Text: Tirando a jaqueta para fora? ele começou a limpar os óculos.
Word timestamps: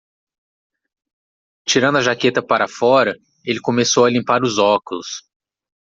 Tirando 1.63 1.99
a 1.99 2.01
jaqueta 2.01 2.41
para 2.41 2.67
fora? 2.67 3.13
ele 3.45 3.61
começou 3.61 4.05
a 4.05 4.09
limpar 4.09 4.41
os 4.41 4.57
óculos. 4.57 5.05